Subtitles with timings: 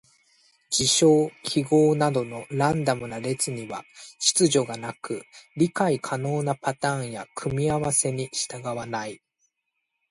[0.71, 3.83] 事象・記号などのランダムな列には
[4.17, 5.21] 秩序がなく、
[5.55, 9.21] 理解可能なパターンや組み合わせに従わない。